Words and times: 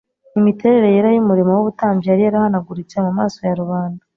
imiterere 0.39 0.87
yera 0.95 1.09
y’umurimo 1.11 1.51
w’ubutambyi 1.53 2.05
yari 2.09 2.23
yarahanaguritse 2.25 2.95
mu 3.05 3.11
maso 3.19 3.39
ya 3.47 3.57
rubanda 3.61 4.01